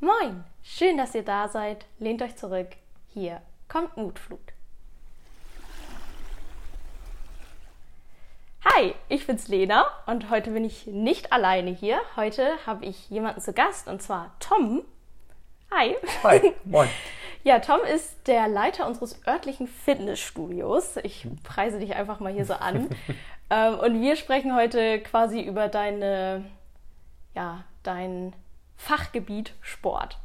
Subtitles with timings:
[0.00, 1.84] Moin, schön, dass ihr da seid.
[1.98, 2.68] Lehnt euch zurück.
[3.08, 4.52] Hier kommt Mutflut.
[8.64, 12.00] Hi, ich bin's Lena und heute bin ich nicht alleine hier.
[12.14, 14.84] Heute habe ich jemanden zu Gast und zwar Tom.
[15.72, 15.96] Hi.
[16.22, 16.88] Hi, moin.
[17.42, 20.96] Ja, Tom ist der Leiter unseres örtlichen Fitnessstudios.
[20.98, 22.88] Ich preise dich einfach mal hier so an.
[23.50, 26.44] ähm, und wir sprechen heute quasi über deine,
[27.34, 28.32] ja, dein
[28.78, 30.18] Fachgebiet Sport.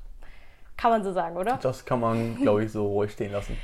[0.78, 1.60] Kann man so sagen, oder?
[1.62, 3.58] Das kann man, glaube ich, so ruhig stehen lassen.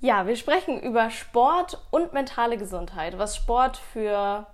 [0.00, 4.46] Ja, wir sprechen über Sport und mentale Gesundheit, was Sport für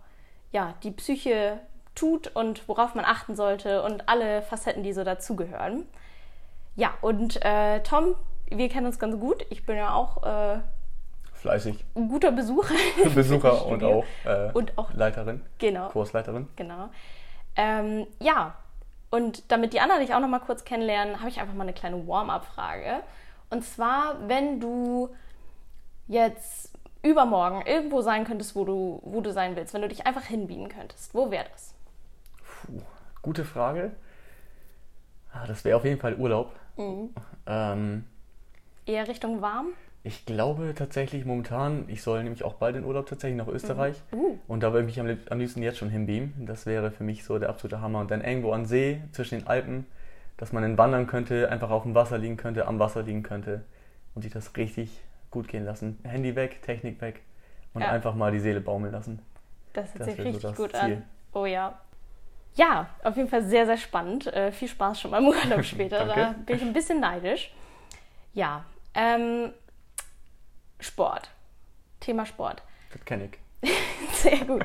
[0.52, 1.58] ja, die Psyche
[1.94, 5.84] tut und worauf man achten sollte und alle Facetten, die so dazugehören.
[6.76, 8.14] Ja, und äh, Tom,
[8.48, 9.44] wir kennen uns ganz gut.
[9.50, 10.60] Ich bin ja auch äh,
[11.34, 11.84] Fleißig.
[11.96, 12.74] ein guter Besucher.
[13.14, 15.88] Besucher und auch, äh, Und auch- Leiterin, Genau.
[15.88, 16.48] Kursleiterin.
[16.56, 16.88] Genau.
[17.56, 18.54] Ähm, ja,
[19.12, 21.74] und damit die anderen dich auch noch mal kurz kennenlernen, habe ich einfach mal eine
[21.74, 23.02] kleine Warm-up-Frage.
[23.50, 25.14] Und zwar, wenn du
[26.08, 30.22] jetzt übermorgen irgendwo sein könntest, wo du, wo du sein willst, wenn du dich einfach
[30.24, 31.74] hinbiegen könntest, wo wäre das?
[32.66, 32.80] Puh,
[33.20, 33.92] gute Frage.
[35.32, 36.50] Ah, Das wäre auf jeden Fall Urlaub.
[36.78, 37.14] Mhm.
[37.46, 38.04] Ähm,
[38.86, 39.74] Eher Richtung warm?
[40.04, 43.96] Ich glaube tatsächlich momentan, ich soll nämlich auch bald in Urlaub tatsächlich nach Österreich.
[44.12, 44.36] Uh.
[44.48, 46.32] Und da würde ich mich am, lieb- am liebsten jetzt schon hinbeamen.
[46.46, 48.00] Das wäre für mich so der absolute Hammer.
[48.00, 49.86] Und dann irgendwo an See zwischen den Alpen,
[50.38, 53.62] dass man dann wandern könnte, einfach auf dem Wasser liegen könnte, am Wasser liegen könnte
[54.14, 54.90] und sich das richtig
[55.30, 55.98] gut gehen lassen.
[56.02, 57.20] Handy weg, Technik weg
[57.72, 57.90] und Ja.
[57.90, 59.20] einfach mal die Seele baumeln lassen.
[59.72, 60.80] Das hört sich so richtig das gut Ziel.
[60.80, 61.02] an.
[61.32, 61.78] Oh ja.
[62.54, 64.26] Ja, auf jeden Fall sehr, sehr spannend.
[64.26, 66.04] Äh, viel Spaß schon beim Urlaub später.
[66.06, 67.54] da bin ich ein bisschen neidisch.
[68.34, 69.52] Ja, ähm,
[70.84, 71.30] Sport.
[72.00, 72.62] Thema Sport.
[72.92, 73.70] Das kenne ich.
[74.12, 74.64] Sehr gut.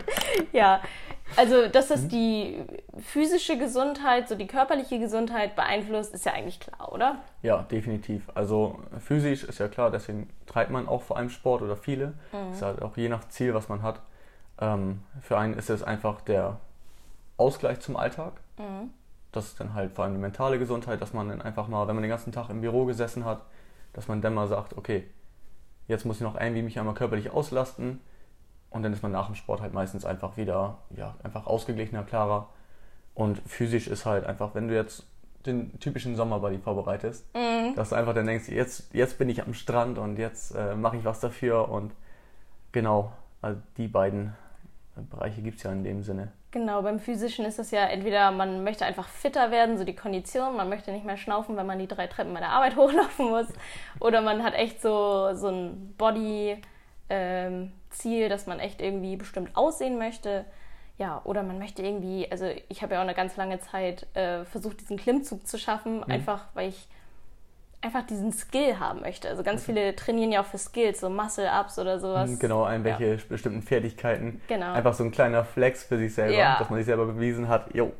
[0.51, 0.81] Ja,
[1.35, 2.63] also dass das die
[2.99, 7.17] physische Gesundheit, so die körperliche Gesundheit beeinflusst, ist ja eigentlich klar, oder?
[7.41, 8.29] Ja, definitiv.
[8.33, 12.13] Also physisch ist ja klar, deswegen treibt man auch vor allem Sport oder viele.
[12.51, 14.01] Ist halt auch je nach Ziel, was man hat.
[14.59, 16.59] Ähm, für einen ist es einfach der
[17.37, 18.33] Ausgleich zum Alltag.
[19.31, 21.95] Das ist dann halt vor allem die mentale Gesundheit, dass man dann einfach mal, wenn
[21.95, 23.41] man den ganzen Tag im Büro gesessen hat,
[23.93, 25.07] dass man dann mal sagt, okay,
[25.87, 27.99] jetzt muss ich noch irgendwie mich einmal körperlich auslasten.
[28.69, 32.49] Und dann ist man nach dem Sport halt meistens einfach wieder, ja, einfach ausgeglichener, klarer.
[33.13, 35.05] Und physisch ist halt einfach, wenn du jetzt
[35.45, 37.25] den typischen Sommerbody vorbereitest,
[37.75, 40.97] dass du einfach dann denkst, jetzt, jetzt bin ich am Strand und jetzt äh, mache
[40.97, 41.69] ich was dafür.
[41.69, 41.93] Und
[42.73, 44.33] genau, also die beiden
[45.09, 46.31] Bereiche gibt es ja in dem Sinne.
[46.51, 50.55] Genau, beim physischen ist es ja entweder man möchte einfach fitter werden, so die Kondition,
[50.55, 53.47] man möchte nicht mehr schnaufen, wenn man die drei Treppen bei der Arbeit hochlaufen muss.
[53.99, 56.59] Oder man hat echt so, so ein Body-Ziel,
[58.29, 60.45] dass man echt irgendwie bestimmt aussehen möchte.
[60.97, 64.45] Ja, oder man möchte irgendwie, also ich habe ja auch eine ganz lange Zeit äh,
[64.45, 66.87] versucht, diesen Klimmzug zu schaffen, einfach weil ich
[67.81, 69.29] einfach diesen Skill haben möchte.
[69.29, 72.37] Also ganz viele trainieren ja auch für Skills, so Muscle-Ups oder sowas.
[72.39, 74.41] Genau, irgendwelche bestimmten Fertigkeiten.
[74.47, 74.73] Genau.
[74.73, 76.57] Einfach so ein kleiner Flex für sich selber, Ja.
[76.59, 77.93] dass man sich selber bewiesen hat, jo,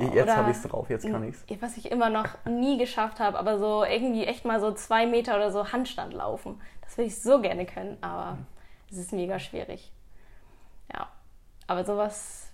[0.00, 1.62] jetzt Oder- habe ich es drauf, jetzt kann ich es.
[1.62, 5.36] Was ich immer noch nie geschafft habe, aber so irgendwie echt mal so zwei Meter
[5.36, 6.60] oder so Handstand laufen.
[6.82, 8.38] Das würde ich so gerne können, aber
[8.90, 9.92] es ist mega schwierig.
[10.92, 11.08] Ja,
[11.68, 12.48] aber sowas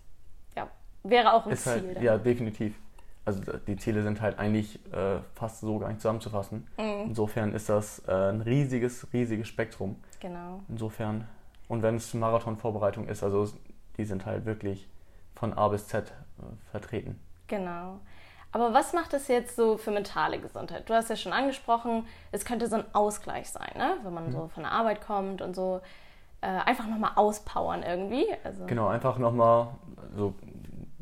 [0.55, 0.69] ja,
[1.03, 1.73] wäre auch ein Ist Ziel.
[1.95, 2.75] halt, ja, definitiv.
[3.29, 6.67] Also die Ziele sind halt eigentlich äh, fast so gar nicht zusammenzufassen.
[6.79, 7.09] Mhm.
[7.09, 9.97] Insofern ist das äh, ein riesiges, riesiges Spektrum.
[10.19, 10.63] Genau.
[10.71, 11.29] Insofern,
[11.69, 13.47] und wenn es Marathonvorbereitung ist, also
[13.99, 14.89] die sind halt wirklich
[15.35, 17.21] von A bis Z äh, vertreten.
[17.49, 18.01] Genau.
[18.51, 20.89] Aber was macht es jetzt so für mentale Gesundheit?
[20.89, 23.99] Du hast ja schon angesprochen, es könnte so ein Ausgleich sein, ne?
[24.05, 25.83] wenn man so von der Arbeit kommt und so
[26.41, 28.25] äh, einfach nochmal auspowern irgendwie.
[28.43, 29.69] Also, Genau, einfach nochmal
[30.17, 30.33] so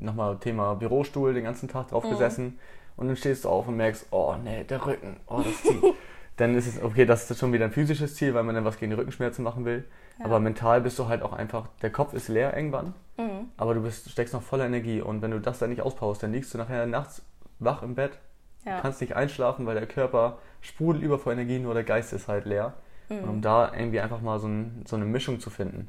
[0.06, 1.90] nochmal Thema Bürostuhl den ganzen Tag Mhm.
[1.90, 2.58] drauf gesessen
[2.96, 5.82] und dann stehst du auf und merkst, oh nee, der Rücken, oh das zieht.
[6.36, 8.78] dann ist es, okay, das ist schon wieder ein physisches Ziel, weil man dann was
[8.78, 9.84] gegen die Rückenschmerzen machen will.
[10.22, 13.50] Aber mental bist du halt auch einfach, der Kopf ist leer irgendwann, Mhm.
[13.58, 16.32] aber du bist, steckst noch voller Energie und wenn du das dann nicht auspowerst, dann
[16.32, 17.22] liegst du nachher nachts
[17.58, 18.18] wach im Bett,
[18.64, 18.80] ja.
[18.80, 22.44] kannst nicht einschlafen, weil der Körper sprudelt über vor Energie, nur der Geist ist halt
[22.46, 22.74] leer.
[23.08, 23.18] Mhm.
[23.18, 25.88] Und um da irgendwie einfach mal so, ein, so eine Mischung zu finden,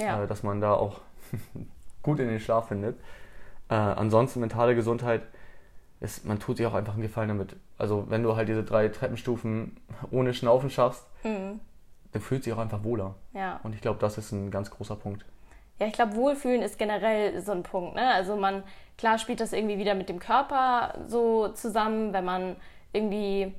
[0.00, 0.22] ja.
[0.22, 1.00] äh, dass man da auch
[2.02, 2.96] gut in den Schlaf findet.
[3.68, 5.22] Äh, ansonsten mentale Gesundheit
[6.00, 7.56] ist, man tut sich auch einfach einen Gefallen damit.
[7.78, 9.76] Also wenn du halt diese drei Treppenstufen
[10.10, 11.60] ohne Schnaufen schaffst, Mhm.
[12.12, 13.14] dann fühlt sich auch einfach wohler.
[13.32, 13.60] ja.
[13.62, 15.24] Und ich glaube, das ist ein ganz großer Punkt.
[15.78, 17.94] Ja, ich glaube, Wohlfühlen ist generell so ein Punkt.
[17.94, 18.12] Ne?
[18.12, 18.62] Also man,
[18.98, 22.56] klar spielt das irgendwie wieder mit dem Körper so zusammen, wenn man
[22.92, 23.54] irgendwie,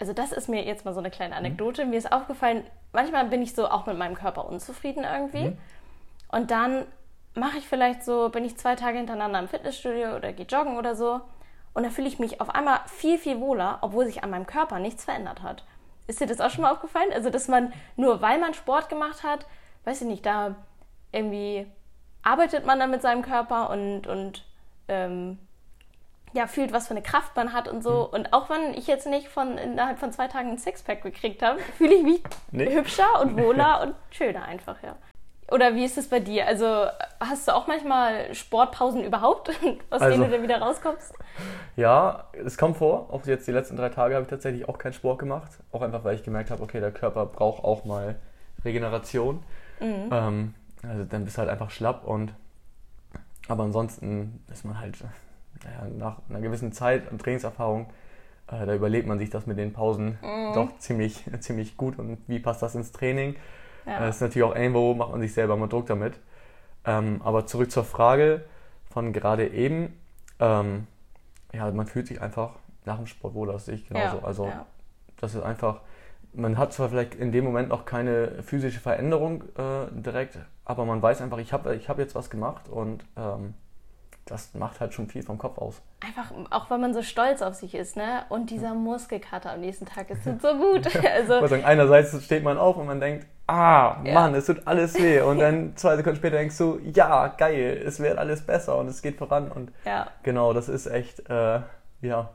[0.00, 1.84] also das ist mir jetzt mal so eine kleine Anekdote.
[1.84, 5.52] Mir ist aufgefallen, manchmal bin ich so auch mit meinem Körper unzufrieden irgendwie.
[6.28, 6.84] Und dann
[7.34, 10.94] mache ich vielleicht so, bin ich zwei Tage hintereinander im Fitnessstudio oder gehe joggen oder
[10.94, 11.20] so.
[11.74, 14.78] und da fühle ich mich auf einmal viel, viel wohler, obwohl sich an meinem Körper
[14.78, 15.64] nichts verändert hat.
[16.06, 17.12] Ist dir das auch schon mal aufgefallen?
[17.14, 19.46] Also, dass man nur weil man Sport gemacht hat,
[19.84, 20.56] weiß ich nicht, da
[21.12, 21.66] irgendwie
[22.22, 24.44] arbeitet man dann mit seinem Körper und, und
[24.88, 25.38] ähm,
[26.32, 28.08] ja, fühlt, was für eine Kraft man hat und so.
[28.08, 28.14] Mhm.
[28.14, 31.58] Und auch wenn ich jetzt nicht von innerhalb von zwei Tagen ein Sixpack gekriegt habe,
[31.78, 32.74] fühle ich mich nee.
[32.74, 34.96] hübscher und wohler und schöner einfach, ja.
[35.50, 36.46] Oder wie ist es bei dir?
[36.46, 36.86] Also
[37.20, 39.50] hast du auch manchmal Sportpausen überhaupt,
[39.90, 41.14] aus also, denen du dann wieder rauskommst?
[41.76, 43.12] Ja, es kommt vor.
[43.12, 45.50] Auch jetzt die letzten drei Tage habe ich tatsächlich auch keinen Sport gemacht.
[45.72, 48.16] Auch einfach, weil ich gemerkt habe, okay, der Körper braucht auch mal
[48.64, 49.42] Regeneration.
[49.80, 50.08] Mhm.
[50.10, 52.32] Ähm, also dann bist du halt einfach schlapp und
[53.48, 54.96] aber ansonsten ist man halt
[55.64, 57.86] naja, nach einer gewissen Zeit und Trainingserfahrung,
[58.48, 60.54] äh, da überlebt man sich das mit den Pausen mhm.
[60.54, 63.36] doch ziemlich, ziemlich gut und wie passt das ins Training?
[63.86, 64.00] Ja.
[64.00, 66.14] Das ist natürlich auch irgendwo, macht man sich selber mal Druck damit.
[66.84, 68.44] Ähm, aber zurück zur Frage
[68.90, 69.98] von gerade eben.
[70.40, 70.86] Ähm,
[71.52, 72.50] ja, man fühlt sich einfach
[72.84, 74.18] nach dem Sport wohl, das sehe ich genauso.
[74.18, 74.66] Ja, also ja.
[75.20, 75.80] das ist einfach,
[76.32, 81.00] man hat zwar vielleicht in dem Moment noch keine physische Veränderung äh, direkt, aber man
[81.02, 83.54] weiß einfach, ich habe ich hab jetzt was gemacht und ähm,
[84.24, 85.82] das macht halt schon viel vom Kopf aus.
[86.00, 88.24] Einfach, auch weil man so stolz auf sich ist, ne?
[88.28, 90.86] Und dieser Muskelkater am nächsten Tag, tut so gut.
[91.04, 94.14] Also, ich sagen, einerseits steht man auf und man denkt, ah, ja.
[94.14, 95.20] Mann, es tut alles weh.
[95.20, 99.02] Und dann zwei Sekunden später denkst du, ja, geil, es wird alles besser und es
[99.02, 99.50] geht voran.
[99.50, 100.08] Und ja.
[100.22, 101.60] genau, das ist echt, äh,
[102.00, 102.30] ja,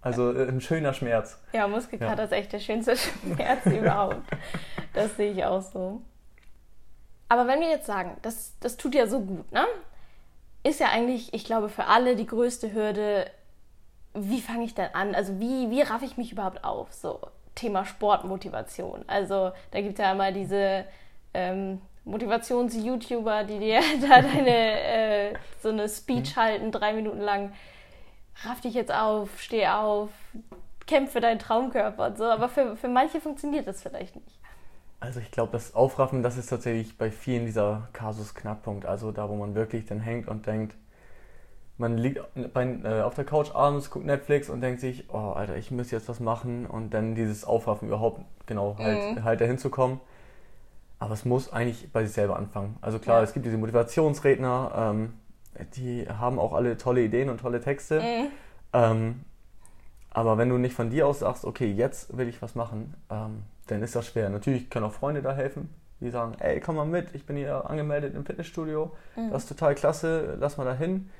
[0.00, 1.38] also äh, ein schöner Schmerz.
[1.52, 2.24] Ja, Muskelkater ja.
[2.24, 4.22] ist echt der schönste Schmerz überhaupt.
[4.94, 6.00] Das sehe ich auch so.
[7.28, 9.64] Aber wenn wir jetzt sagen, das, das tut ja so gut, ne?
[10.64, 13.26] ist ja eigentlich, ich glaube, für alle die größte Hürde,
[14.14, 15.14] wie fange ich denn an?
[15.14, 16.92] Also wie, wie raff ich mich überhaupt auf?
[16.92, 17.20] So
[17.54, 19.04] Thema Sportmotivation.
[19.06, 20.84] Also da gibt es ja immer diese
[21.34, 24.80] ähm, Motivations-YouTuber, die dir da deine
[25.30, 26.40] äh, so eine Speech mhm.
[26.40, 27.52] halten, drei Minuten lang.
[28.44, 30.10] Raff dich jetzt auf, steh auf,
[30.86, 32.24] kämpfe deinen Traumkörper und so.
[32.24, 34.38] Aber für, für manche funktioniert das vielleicht nicht.
[35.00, 38.86] Also ich glaube, das Aufraffen, das ist tatsächlich bei vielen dieser Kasus-Knackpunkt.
[38.86, 40.76] Also da, wo man wirklich dann hängt und denkt,
[41.82, 45.70] man liegt äh, auf der Couch abends, guckt Netflix und denkt sich, oh Alter, ich
[45.70, 49.24] muss jetzt was machen und dann dieses Aufraffen überhaupt, genau, halt, mhm.
[49.24, 50.00] halt dahin zu kommen.
[50.98, 52.76] Aber es muss eigentlich bei sich selber anfangen.
[52.80, 53.24] Also klar, ja.
[53.24, 55.12] es gibt diese Motivationsredner, ähm,
[55.74, 58.00] die haben auch alle tolle Ideen und tolle Texte.
[58.00, 58.28] Mhm.
[58.72, 59.20] Ähm,
[60.10, 63.42] aber wenn du nicht von dir aus sagst, okay, jetzt will ich was machen, ähm,
[63.66, 64.30] dann ist das schwer.
[64.30, 65.68] Natürlich können auch Freunde da helfen,
[66.00, 69.30] die sagen, ey, komm mal mit, ich bin hier angemeldet im Fitnessstudio, mhm.
[69.32, 71.10] das ist total klasse, lass mal da hin.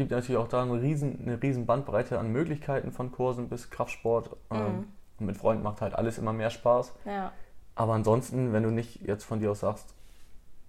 [0.00, 4.30] Gibt natürlich auch da eine riesen, eine riesen Bandbreite an Möglichkeiten von Kursen bis Kraftsport.
[4.48, 4.56] Mhm.
[4.56, 4.84] Ähm,
[5.18, 6.94] und mit Freunden macht halt alles immer mehr Spaß.
[7.04, 7.32] Ja.
[7.74, 9.92] Aber ansonsten, wenn du nicht jetzt von dir aus sagst,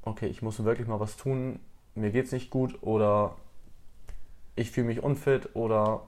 [0.01, 1.61] okay, ich muss wirklich mal was tun,
[1.95, 3.35] mir geht's nicht gut oder
[4.57, 6.01] ich fühle mich unfit oder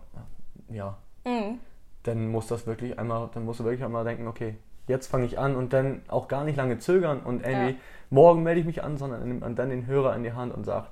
[0.67, 1.59] ja, mhm.
[2.03, 5.39] dann muss das wirklich einmal, dann musst du wirklich einmal denken, okay, jetzt fange ich
[5.39, 7.79] an und dann auch gar nicht lange zögern und irgendwie ja.
[8.09, 10.91] morgen melde ich mich an, sondern nimmt dann den Hörer in die Hand und sagt,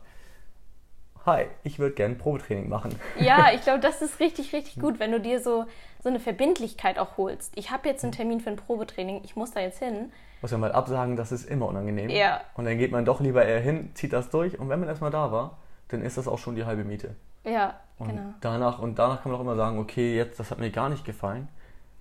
[1.26, 2.96] hi, ich würde gerne Probetraining machen.
[3.20, 5.66] Ja, ich glaube, das ist richtig, richtig gut, wenn du dir so,
[6.02, 7.52] so eine Verbindlichkeit auch holst.
[7.56, 10.12] Ich habe jetzt einen Termin für ein Probetraining, ich muss da jetzt hin.
[10.42, 12.10] Muss ja mal absagen, das ist immer unangenehm.
[12.10, 12.42] Ja.
[12.56, 15.12] Und dann geht man doch lieber eher hin, zieht das durch und wenn man erstmal
[15.12, 15.58] da war,
[15.90, 17.16] dann ist das auch schon die halbe Miete.
[17.44, 18.34] Ja, und genau.
[18.42, 21.06] Danach, und danach kann man auch immer sagen, okay, jetzt, das hat mir gar nicht
[21.06, 21.48] gefallen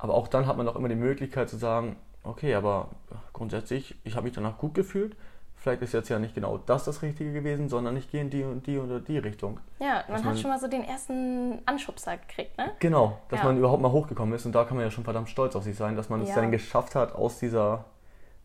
[0.00, 2.88] aber auch dann hat man auch immer die Möglichkeit zu sagen, okay, aber
[3.32, 5.14] grundsätzlich, ich habe mich danach gut gefühlt.
[5.60, 8.42] Vielleicht ist jetzt ja nicht genau das das Richtige gewesen, sondern ich gehe in die
[8.42, 9.60] und die oder die Richtung.
[9.78, 12.72] Ja, man, man hat schon mal so den ersten Anschubser gekriegt, ne?
[12.78, 13.44] Genau, dass ja.
[13.44, 15.76] man überhaupt mal hochgekommen ist und da kann man ja schon verdammt stolz auf sich
[15.76, 16.30] sein, dass man ja.
[16.30, 17.84] es dann geschafft hat, aus dieser,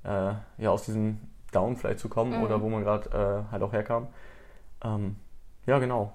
[0.03, 1.21] äh, ja, aus diesem
[1.53, 2.43] Down vielleicht zu kommen mhm.
[2.43, 3.09] oder wo man gerade
[3.47, 4.07] äh, halt auch herkam.
[4.83, 5.15] Ähm,
[5.65, 6.11] ja, genau.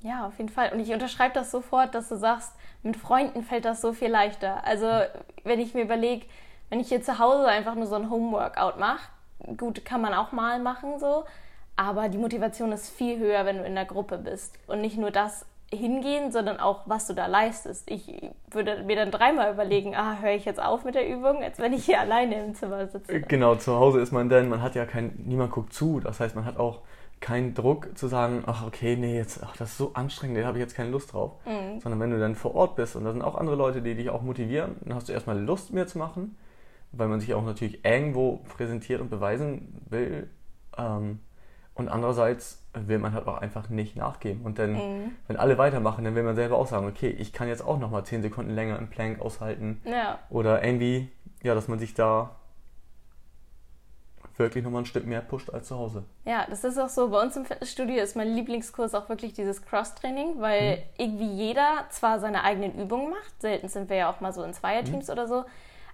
[0.00, 0.72] Ja, auf jeden Fall.
[0.72, 2.52] Und ich unterschreibe das sofort, dass du sagst,
[2.82, 4.64] mit Freunden fällt das so viel leichter.
[4.64, 4.88] Also,
[5.44, 6.26] wenn ich mir überlege,
[6.68, 9.08] wenn ich hier zu Hause einfach nur so ein Homeworkout mache,
[9.56, 11.24] gut, kann man auch mal machen so,
[11.76, 14.58] aber die Motivation ist viel höher, wenn du in der Gruppe bist.
[14.66, 17.90] Und nicht nur das hingehen, sondern auch, was du da leistest.
[17.90, 21.58] Ich würde mir dann dreimal überlegen, ah, höre ich jetzt auf mit der Übung, als
[21.58, 23.20] wenn ich hier alleine im Zimmer sitze.
[23.22, 26.00] Genau, zu Hause ist man dann, man hat ja kein, niemand guckt zu.
[26.00, 26.82] Das heißt, man hat auch
[27.20, 30.58] keinen Druck zu sagen, ach okay, nee, jetzt, ach, das ist so anstrengend, da habe
[30.58, 31.32] ich jetzt keine Lust drauf.
[31.44, 31.80] Mhm.
[31.80, 34.10] Sondern wenn du dann vor Ort bist und da sind auch andere Leute, die dich
[34.10, 36.36] auch motivieren, dann hast du erstmal Lust mehr zu machen,
[36.98, 40.30] weil man sich auch natürlich irgendwo präsentiert und beweisen will.
[40.76, 41.20] Ähm,
[41.74, 44.42] und andererseits will man halt auch einfach nicht nachgeben.
[44.42, 45.12] Und dann, mhm.
[45.26, 48.04] wenn alle weitermachen, dann will man selber auch sagen, okay, ich kann jetzt auch nochmal
[48.04, 49.82] 10 Sekunden länger im Plank aushalten.
[49.84, 50.18] Ja.
[50.30, 51.10] Oder irgendwie,
[51.42, 52.36] ja, dass man sich da
[54.38, 56.04] wirklich nochmal ein Stück mehr pusht als zu Hause.
[56.24, 57.10] Ja, das ist auch so.
[57.10, 60.82] Bei uns im Fitnessstudio ist mein Lieblingskurs auch wirklich dieses Cross-Training, weil mhm.
[60.98, 64.52] irgendwie jeder zwar seine eigenen Übungen macht, selten sind wir ja auch mal so in
[64.52, 65.12] Zweierteams mhm.
[65.12, 65.44] oder so,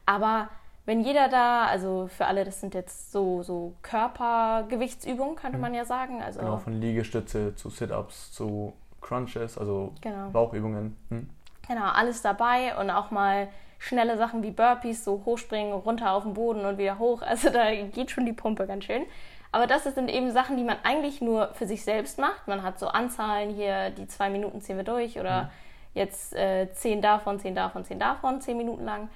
[0.07, 0.49] aber
[0.85, 5.63] wenn jeder da, also für alle, das sind jetzt so, so Körpergewichtsübungen, könnte mhm.
[5.63, 6.23] man ja sagen.
[6.23, 10.31] Also genau, von Liegestütze zu Sit-Ups zu Crunches, also genau.
[10.31, 10.97] Bauchübungen.
[11.11, 11.29] Hm.
[11.69, 13.49] Genau, alles dabei und auch mal
[13.79, 17.23] schnelle Sachen wie Burpees, so hochspringen, runter auf den Boden und wieder hoch.
[17.23, 19.05] Also da geht schon die Pumpe ganz schön.
[19.51, 22.49] Aber das sind eben Sachen, die man eigentlich nur für sich selbst macht.
[22.49, 25.49] Man hat so Anzahlen hier, die zwei Minuten ziehen wir durch oder mhm.
[25.95, 29.11] jetzt äh, zehn davon, zehn davon, zehn davon, zehn Minuten lang.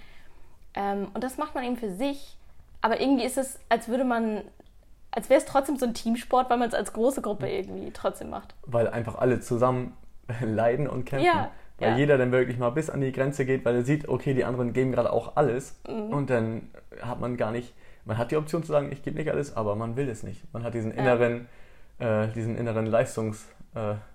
[0.77, 2.37] Ähm, und das macht man eben für sich.
[2.83, 4.43] Aber irgendwie ist es, als würde man,
[5.11, 8.31] als wäre es trotzdem so ein Teamsport, weil man es als große Gruppe irgendwie trotzdem
[8.31, 8.55] macht.
[8.67, 9.97] Weil einfach alle zusammen
[10.41, 11.27] leiden und kämpfen.
[11.27, 11.97] Ja, weil ja.
[11.97, 14.73] jeder dann wirklich mal bis an die Grenze geht, weil er sieht, okay, die anderen
[14.73, 15.79] geben gerade auch alles.
[15.89, 16.13] Mhm.
[16.13, 16.71] Und dann
[17.03, 19.75] hat man gar nicht, man hat die Option zu sagen, ich gebe nicht alles, aber
[19.75, 20.43] man will es nicht.
[20.55, 21.49] Man hat diesen inneren,
[21.99, 22.25] ja.
[22.25, 23.45] äh, diesen inneren Leistungsdruck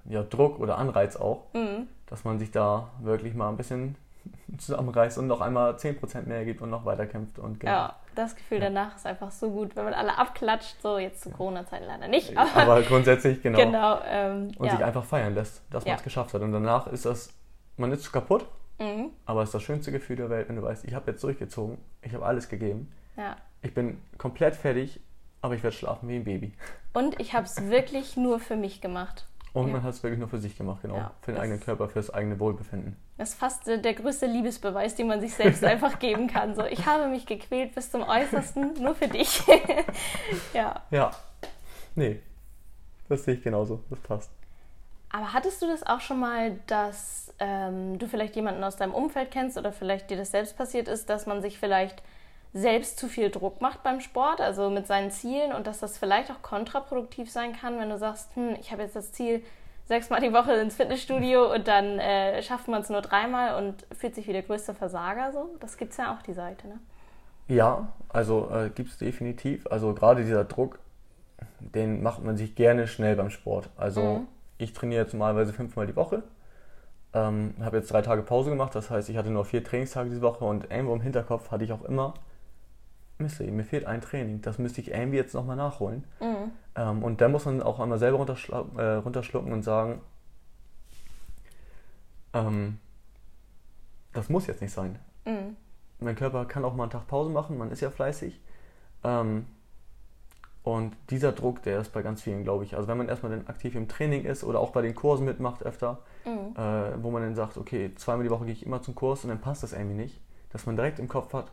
[0.10, 1.88] äh, oder Anreiz auch, mhm.
[2.08, 3.96] dass man sich da wirklich mal ein bisschen
[4.58, 7.40] zusammenreißt und noch einmal 10% mehr gibt und noch weiter kämpft.
[7.40, 7.72] Und genau.
[7.72, 8.66] Ja, das Gefühl ja.
[8.66, 12.38] danach ist einfach so gut, wenn man alle abklatscht, so jetzt zu Corona-Zeiten leider nicht.
[12.38, 13.58] Aber, aber grundsätzlich, genau.
[13.58, 14.72] genau ähm, und ja.
[14.72, 16.42] sich einfach feiern lässt, dass man es geschafft hat.
[16.42, 17.34] Und danach ist das
[17.82, 18.46] man ist kaputt,
[18.80, 19.10] mhm.
[19.26, 21.78] aber es ist das schönste Gefühl der Welt, wenn du weißt, ich habe jetzt durchgezogen,
[22.02, 22.92] ich habe alles gegeben.
[23.18, 23.36] Ja.
[23.62, 25.02] Ich bin komplett fertig,
[25.42, 26.54] aber ich werde schlafen wie ein Baby.
[26.94, 29.28] Und ich habe es wirklich nur für mich gemacht.
[29.54, 29.74] Und ja.
[29.74, 30.96] man hat es wirklich nur für sich gemacht, genau.
[30.96, 32.96] Ja, für den eigenen Körper, für das eigene Wohlbefinden.
[33.18, 36.56] Das ist fast der größte Liebesbeweis, den man sich selbst einfach geben kann.
[36.56, 39.44] So, ich habe mich gequält bis zum Äußersten, nur für dich.
[40.54, 40.82] ja.
[40.90, 41.12] Ja.
[41.96, 42.22] Nee.
[43.10, 43.84] Das sehe ich genauso.
[43.90, 44.32] Das passt.
[45.10, 49.32] Aber hattest du das auch schon mal, dass ähm, du vielleicht jemanden aus deinem Umfeld
[49.32, 52.02] kennst oder vielleicht dir das selbst passiert ist, dass man sich vielleicht
[52.54, 56.32] selbst zu viel Druck macht beim Sport, also mit seinen Zielen und dass das vielleicht
[56.32, 59.42] auch kontraproduktiv sein kann, wenn du sagst, hm, ich habe jetzt das Ziel,
[59.86, 64.16] sechsmal die Woche ins Fitnessstudio und dann äh, schafft man es nur dreimal und fühlt
[64.16, 65.50] sich wie der größte Versager so.
[65.60, 66.80] Das gibt es ja auch die Seite, ne?
[67.48, 69.68] Ja, also äh, gibt es definitiv.
[69.68, 70.80] Also gerade dieser Druck,
[71.60, 73.70] den macht man sich gerne schnell beim Sport.
[73.76, 74.28] Also mhm
[74.62, 76.24] ich trainiere jetzt normalerweise fünfmal die Woche.
[77.14, 80.22] Ähm, habe jetzt drei Tage Pause gemacht, das heißt, ich hatte nur vier Trainingstage diese
[80.22, 82.14] Woche und irgendwo im Hinterkopf hatte ich auch immer,
[83.22, 86.04] Mist, mir fehlt ein Training, das müsste ich irgendwie jetzt nochmal nachholen.
[86.20, 86.52] Mhm.
[86.76, 88.26] Ähm, und dann muss man auch einmal selber
[88.78, 90.02] äh, runterschlucken und sagen,
[92.34, 92.80] ähm,
[94.14, 95.00] das muss jetzt nicht sein.
[95.26, 95.56] Mhm.
[96.00, 98.40] Mein Körper kann auch mal einen Tag Pause machen, man ist ja fleißig.
[99.04, 99.46] Ähm,
[100.64, 102.76] und dieser Druck, der ist bei ganz vielen, glaube ich.
[102.76, 105.64] Also wenn man erstmal dann aktiv im Training ist oder auch bei den Kursen mitmacht
[105.64, 106.56] öfter, mhm.
[106.56, 109.30] äh, wo man dann sagt, okay, zweimal die Woche gehe ich immer zum Kurs und
[109.30, 110.20] dann passt das irgendwie nicht,
[110.52, 111.52] dass man direkt im Kopf hat,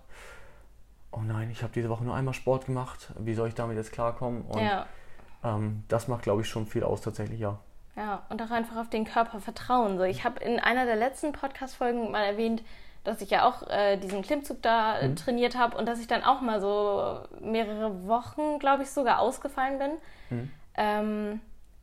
[1.12, 3.92] oh nein, ich habe diese Woche nur einmal Sport gemacht, wie soll ich damit jetzt
[3.92, 4.42] klarkommen?
[4.42, 4.86] Und ja.
[5.42, 7.58] ähm, das macht, glaube ich, schon viel aus tatsächlich, ja.
[7.96, 9.98] Ja, und auch einfach auf den Körper vertrauen.
[9.98, 12.62] So, ich habe in einer der letzten Podcast-Folgen mal erwähnt,
[13.02, 15.16] dass ich ja auch äh, diesen Klimmzug da äh, mhm.
[15.16, 19.78] trainiert habe und dass ich dann auch mal so mehrere Wochen, glaube ich, sogar ausgefallen
[19.78, 19.90] bin.
[20.30, 20.50] Mhm.
[20.74, 21.40] Ähm,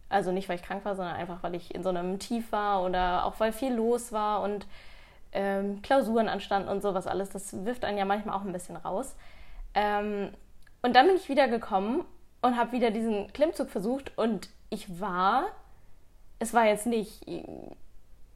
[0.07, 2.83] also nicht, weil ich krank war, sondern einfach, weil ich in so einem Tief war
[2.83, 4.67] oder auch weil viel los war und
[5.31, 7.29] ähm, Klausuren anstanden und sowas alles.
[7.29, 9.15] Das wirft einen ja manchmal auch ein bisschen raus.
[9.73, 10.29] Ähm,
[10.81, 12.05] und dann bin ich wieder gekommen
[12.41, 15.47] und habe wieder diesen Klimmzug versucht und ich war,
[16.39, 17.25] es war jetzt nicht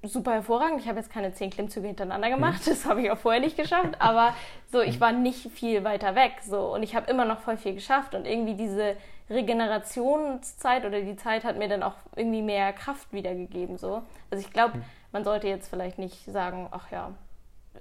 [0.04, 0.80] super hervorragend.
[0.80, 3.96] Ich habe jetzt keine zehn Klimmzüge hintereinander gemacht, das habe ich auch vorher nicht geschafft,
[4.00, 4.34] aber
[4.72, 7.74] so, ich war nicht viel weiter weg so und ich habe immer noch voll viel
[7.74, 8.96] geschafft und irgendwie diese
[9.30, 14.02] Regenerationszeit oder die Zeit hat mir dann auch irgendwie mehr Kraft wiedergegeben so.
[14.32, 14.82] Also ich glaube,
[15.12, 17.12] man sollte jetzt vielleicht nicht sagen, ach ja,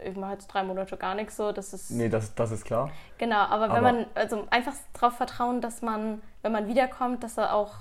[0.04, 1.90] ich mache jetzt drei Monate gar nichts so, das ist...
[1.90, 2.90] Nee, das, das ist klar.
[3.18, 7.38] Genau, aber, aber wenn man, also einfach darauf vertrauen, dass man, wenn man wiederkommt, dass
[7.38, 7.74] er auch...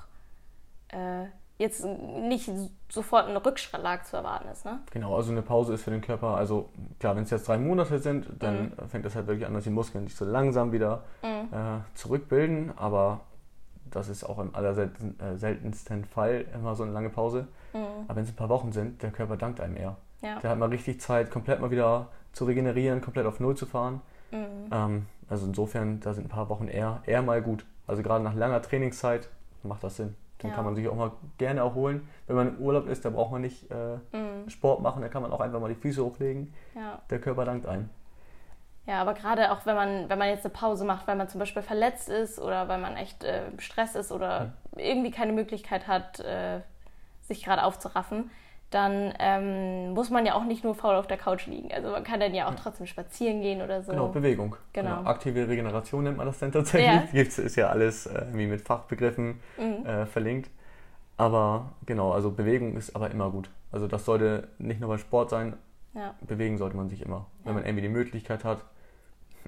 [0.89, 1.25] Äh,
[1.57, 2.51] jetzt nicht
[2.89, 4.63] sofort ein Rückschlag zu erwarten ist.
[4.65, 4.79] Ne?
[4.91, 7.99] Genau, also eine Pause ist für den Körper, also klar, wenn es jetzt drei Monate
[7.99, 8.89] sind, dann mhm.
[8.89, 11.53] fängt das halt wirklich an, dass die Muskeln sich so langsam wieder mhm.
[11.53, 13.21] äh, zurückbilden, aber
[13.97, 17.47] das ist auch im allerseltensten äh, Fall immer so eine lange Pause.
[17.73, 17.79] Mhm.
[18.07, 19.97] Aber wenn es ein paar Wochen sind, der Körper dankt einem eher.
[20.21, 20.39] Ja.
[20.39, 24.01] Der hat mal richtig Zeit, komplett mal wieder zu regenerieren, komplett auf Null zu fahren.
[24.31, 24.71] Mhm.
[24.71, 27.65] Ähm, also insofern, da sind ein paar Wochen eher, eher mal gut.
[27.85, 29.29] Also gerade nach langer Trainingszeit
[29.63, 30.15] macht das Sinn.
[30.43, 30.55] Den ja.
[30.55, 32.07] kann man sich auch mal gerne erholen.
[32.27, 34.49] Wenn man im Urlaub ist, da braucht man nicht äh, mhm.
[34.49, 36.53] Sport machen, da kann man auch einfach mal die Füße hochlegen.
[36.75, 37.01] Ja.
[37.09, 37.89] Der Körper dankt einem.
[38.87, 41.39] Ja, aber gerade auch wenn man, wenn man jetzt eine Pause macht, weil man zum
[41.39, 44.79] Beispiel verletzt ist oder weil man echt äh, Stress ist oder mhm.
[44.79, 46.61] irgendwie keine Möglichkeit hat, äh,
[47.21, 48.31] sich gerade aufzuraffen,
[48.69, 51.71] dann ähm, muss man ja auch nicht nur faul auf der Couch liegen.
[51.73, 53.91] Also man kann dann ja auch trotzdem spazieren gehen oder so.
[53.91, 54.55] Genau, Bewegung.
[54.73, 55.03] Genau.
[55.03, 56.87] Aktive Regeneration nennt man das dann tatsächlich.
[56.89, 57.03] Ja.
[57.13, 59.85] Gibt's, ist ja alles äh, irgendwie mit Fachbegriffen Mhm.
[59.85, 60.49] äh, verlinkt.
[61.17, 63.49] Aber genau, also Bewegung ist aber immer gut.
[63.71, 65.57] Also das sollte nicht nur beim Sport sein,
[65.93, 66.13] Ja.
[66.21, 67.25] bewegen sollte man sich immer.
[67.43, 67.59] Wenn Ja.
[67.59, 68.59] man irgendwie die Möglichkeit hat.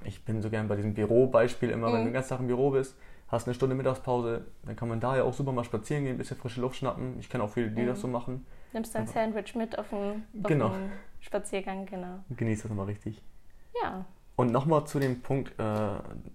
[0.04, 1.98] Ich bin so gern bei diesem Bürobeispiel immer, wenn Mhm.
[1.98, 2.96] du den ganzen Tag im Büro bist,
[3.28, 6.18] hast eine Stunde Mittagspause, dann kann man da ja auch super mal spazieren gehen, ein
[6.18, 7.18] bisschen frische Luft schnappen.
[7.20, 7.86] Ich kenne auch viele, die Mhm.
[7.86, 8.44] das so machen.
[8.72, 10.68] Nimmst dein Sandwich mit auf den, auf Genau.
[10.70, 10.90] den
[11.20, 12.20] Spaziergang, genau.
[12.30, 13.22] Genießt das nochmal richtig.
[13.82, 14.04] Ja.
[14.36, 15.88] Und nochmal zu dem Punkt, äh,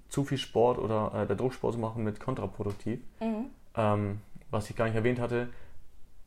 [0.10, 3.00] zu viel Sport oder äh, der Drucksport zu machen mit kontraproduktiv.
[3.20, 3.46] Mhm.
[3.76, 5.50] Ähm, was ich gar nicht erwähnt hatte,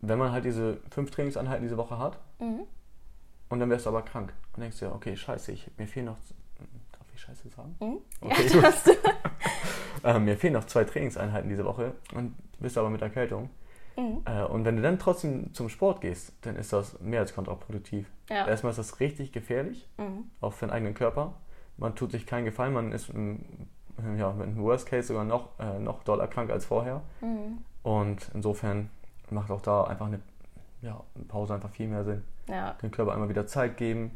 [0.00, 2.60] wenn man halt diese fünf Trainingseinheiten diese Woche hat Mhm.
[3.48, 6.16] und dann wärst du aber krank und denkst dir, okay, scheiße, ich, mir fehlen noch,
[7.18, 7.74] ich scheiße sagen?
[7.80, 7.98] Mhm.
[8.20, 8.98] Okay, ja, gut.
[10.04, 13.50] Äh, mir fehlen noch zwei Trainingseinheiten diese Woche und bist aber mit Erkältung.
[13.96, 14.22] Mhm.
[14.26, 18.06] Äh, und wenn du dann trotzdem zum Sport gehst, dann ist das mehr als kontraproduktiv.
[18.30, 18.46] Ja.
[18.46, 20.30] Erstmal ist das richtig gefährlich, Mhm.
[20.40, 21.34] auch für den eigenen Körper.
[21.78, 23.44] Man tut sich keinen Gefallen, man ist im,
[24.16, 27.02] ja, mit einem Worst Case sogar noch, äh, noch doller krank als vorher.
[27.20, 27.58] Mhm.
[27.82, 28.90] Und insofern
[29.30, 30.20] macht auch da einfach eine,
[30.80, 32.22] ja, eine Pause einfach viel mehr Sinn.
[32.48, 32.74] Ja.
[32.82, 34.12] Dem Körper einmal wieder Zeit geben,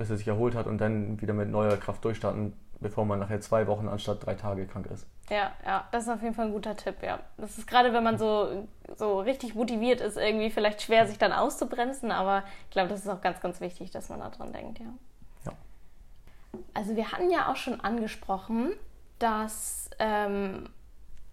[0.00, 3.40] bis er sich erholt hat und dann wieder mit neuer Kraft durchstarten, bevor man nachher
[3.42, 5.06] zwei Wochen anstatt drei Tage krank ist.
[5.28, 7.20] Ja, ja, das ist auf jeden Fall ein guter Tipp, ja.
[7.36, 8.66] Das ist gerade, wenn man so,
[8.96, 13.08] so richtig motiviert ist, irgendwie vielleicht schwer, sich dann auszubremsen, aber ich glaube, das ist
[13.08, 14.86] auch ganz, ganz wichtig, dass man daran denkt, ja.
[15.44, 15.52] Ja.
[16.72, 18.72] Also wir hatten ja auch schon angesprochen,
[19.18, 20.70] dass ähm,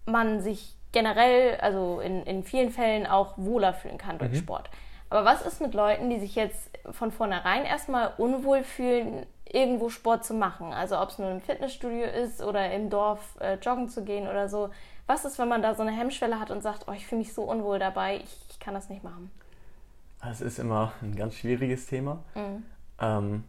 [0.04, 4.36] man sich generell, also in, in vielen Fällen auch wohler fühlen kann durch Mhm.
[4.36, 4.70] Sport.
[5.10, 10.24] Aber was ist mit Leuten, die sich jetzt von vornherein erstmal unwohl fühlen, irgendwo Sport
[10.24, 10.72] zu machen?
[10.72, 14.48] Also ob es nur im Fitnessstudio ist oder im Dorf äh, joggen zu gehen oder
[14.48, 14.70] so.
[15.06, 17.32] Was ist, wenn man da so eine Hemmschwelle hat und sagt, oh, ich fühle mich
[17.32, 19.30] so unwohl dabei, ich, ich kann das nicht machen?
[20.20, 22.22] Es ist immer ein ganz schwieriges Thema.
[22.34, 22.64] Mhm.
[23.00, 23.44] Ähm,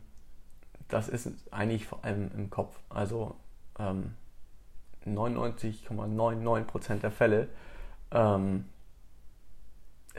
[0.88, 2.80] das ist eigentlich vor allem im Kopf.
[2.89, 3.36] Also
[3.78, 4.16] ähm,
[5.06, 7.50] 99,99% der Fälle
[8.12, 8.66] ähm,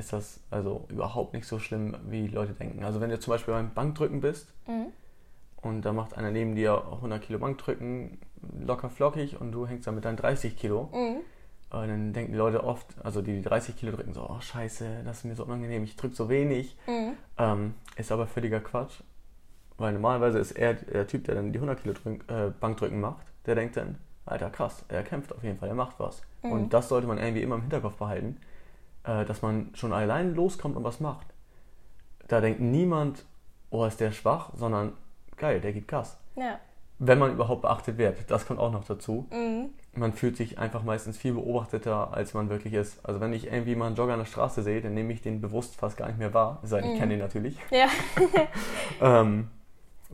[0.01, 2.83] ist das also überhaupt nicht so schlimm, wie Leute denken.
[2.85, 4.87] Also wenn du zum Beispiel beim Bankdrücken bist Mhm.
[5.63, 8.19] und da macht einer neben dir 100 Kilo Bankdrücken
[8.67, 11.17] locker flockig und du hängst da mit deinen 30 Kilo, Mhm.
[11.73, 15.03] äh, dann denken die Leute oft, also die, die 30 Kilo drücken, so, oh scheiße,
[15.05, 16.77] das ist mir so unangenehm, ich drücke so wenig.
[16.87, 17.13] Mhm.
[17.39, 19.01] Ähm, ist aber völliger Quatsch,
[19.77, 23.27] weil normalerweise ist er der Typ, der dann die 100 Kilo drück, äh, Bankdrücken macht,
[23.47, 26.23] der denkt dann, Alter, krass, er kämpft auf jeden Fall, er macht was.
[26.43, 26.53] Mhm.
[26.53, 28.37] Und das sollte man irgendwie immer im Hinterkopf behalten,
[29.11, 31.27] äh, dass man schon allein loskommt und was macht.
[32.29, 33.25] Da denkt niemand,
[33.71, 34.93] oh, ist der schwach, sondern
[35.37, 36.19] geil, der gibt Gas.
[36.37, 36.59] Ja.
[37.03, 39.27] Wenn man überhaupt beachtet wird, das kommt auch noch dazu.
[39.33, 39.71] Mhm.
[39.95, 43.05] Man fühlt sich einfach meistens viel beobachteter, als man wirklich ist.
[43.05, 45.41] Also wenn ich irgendwie mal einen Jogger an der Straße sehe, dann nehme ich den
[45.41, 46.59] bewusst fast gar nicht mehr wahr.
[46.63, 46.99] Es sei denn, ich Mhm.
[47.01, 47.57] kenne den natürlich.
[47.71, 47.87] Ja.
[49.01, 49.49] Ähm,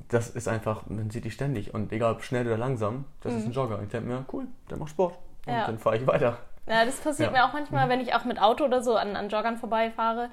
[0.08, 3.42] das ist einfach, man sieht die ständig und egal ob schnell oder langsam, das ist
[3.44, 3.50] Mhm.
[3.50, 3.82] ein Jogger.
[3.82, 5.18] Ich denke mir, cool, der macht Sport.
[5.46, 5.66] Und Ja.
[5.66, 6.38] dann fahre ich weiter.
[6.68, 7.38] Ja, das passiert Ja.
[7.38, 10.30] mir auch manchmal, wenn ich auch mit Auto oder so an, an Joggern vorbeifahre.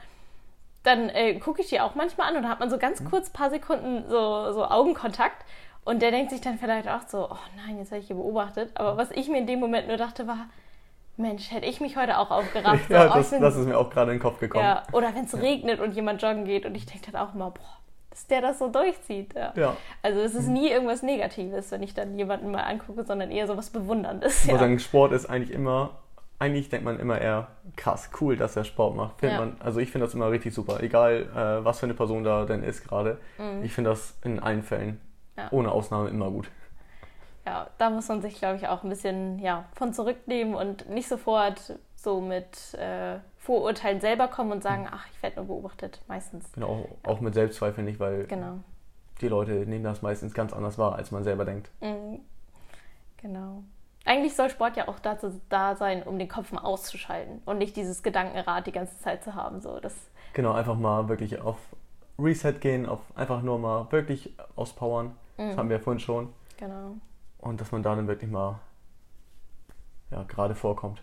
[0.83, 3.29] Dann äh, gucke ich die auch manchmal an und da hat man so ganz kurz
[3.29, 5.45] paar Sekunden so, so Augenkontakt.
[5.85, 8.71] Und der denkt sich dann vielleicht auch so, oh nein, jetzt habe ich hier beobachtet.
[8.75, 10.47] Aber was ich mir in dem Moment nur dachte, war,
[11.15, 12.89] Mensch, hätte ich mich heute auch aufgerafft.
[12.89, 14.63] Ja, oh, das, bin- das ist mir auch gerade in den Kopf gekommen.
[14.63, 17.51] ja, oder wenn es regnet und jemand joggen geht und ich denke dann auch immer,
[17.51, 17.77] boah,
[18.09, 19.33] dass der das so durchzieht.
[19.35, 19.53] Ja.
[19.55, 19.77] Ja.
[20.01, 23.55] Also es ist nie irgendwas Negatives, wenn ich dann jemanden mal angucke, sondern eher so
[23.57, 24.45] was Bewunderndes.
[24.45, 24.57] Ich Ja.
[24.59, 25.91] sagen, Sport ist eigentlich immer,
[26.39, 29.21] eigentlich denkt man immer eher krass, cool, dass er Sport macht.
[29.21, 29.37] Ja.
[29.39, 32.45] man, also ich finde das immer richtig super, egal äh, was für eine Person da
[32.45, 33.17] denn ist gerade.
[33.61, 34.99] Ich finde das in allen Fällen,
[35.35, 35.39] Mhm.
[35.41, 35.47] Ja.
[35.51, 36.49] ohne Ausnahme, immer gut.
[37.45, 41.07] Ja, da muss man sich, glaube ich, auch ein bisschen ja, von zurücknehmen und nicht
[41.09, 46.51] sofort so mit äh, Vorurteilen selber kommen und sagen, ach, ich werde nur beobachtet, meistens.
[46.53, 48.59] Genau, auch, auch mit Selbstzweifel nicht, weil Genau.
[49.21, 51.69] die Leute nehmen das meistens ganz anders wahr, als man selber denkt.
[51.81, 52.19] Mhm.
[53.17, 53.63] Genau.
[54.05, 57.75] Eigentlich soll Sport ja auch dazu da sein, um den Kopf mal auszuschalten und nicht
[57.75, 59.61] dieses Gedankenrad die ganze Zeit zu haben.
[59.61, 59.95] So, das,
[60.33, 61.57] Genau, einfach mal wirklich auf
[62.19, 65.15] Reset gehen, auf einfach nur mal wirklich auspowern.
[65.37, 65.57] Das Mhm.
[65.59, 66.33] haben wir ja vorhin schon.
[66.57, 66.95] genau.
[67.39, 68.59] Und dass man da dann wirklich mal
[70.11, 71.01] ja, gerade vorkommt.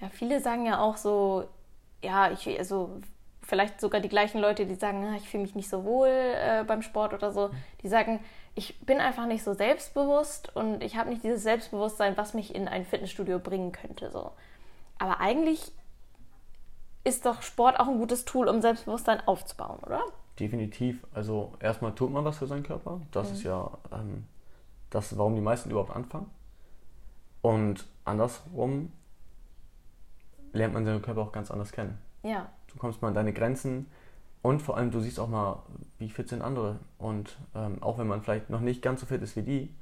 [0.00, 1.44] Ja, viele sagen ja auch so,
[2.02, 3.00] ja, ich, also
[3.42, 6.64] vielleicht sogar die gleichen Leute, die sagen, "Ah, ich fühle mich nicht so wohl äh,
[6.66, 7.50] beim Sport oder so,
[7.82, 8.20] die sagen,
[8.54, 12.68] ich bin einfach nicht so selbstbewusst und ich habe nicht dieses Selbstbewusstsein, was mich in
[12.68, 14.10] ein Fitnessstudio bringen könnte.
[14.10, 14.32] So.
[14.98, 15.72] Aber eigentlich
[17.04, 20.02] ist doch Sport auch ein gutes Tool, um Selbstbewusstsein aufzubauen, oder?
[20.38, 21.06] Definitiv.
[21.14, 23.00] Also erstmal tut man was für seinen Körper.
[23.10, 24.26] Das ist ja ähm,
[24.90, 26.30] das, warum die meisten überhaupt anfangen.
[27.42, 28.92] Und andersrum
[30.52, 31.98] lernt man seinen Körper auch ganz anders kennen.
[32.22, 32.50] Ja.
[32.68, 33.90] Du kommst mal an deine Grenzen.
[34.42, 35.62] Und vor allem, du siehst auch mal,
[35.98, 36.78] wie fit sind andere.
[36.98, 39.74] Und ähm, auch wenn man vielleicht noch nicht ganz so fit ist wie die,